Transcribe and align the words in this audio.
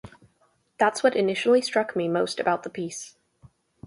That's 0.79 1.03
what 1.03 1.15
initially 1.15 1.61
struck 1.61 1.95
me 1.95 2.07
most 2.07 2.39
about 2.39 2.63
the 2.63 2.71
piece. 2.71 3.17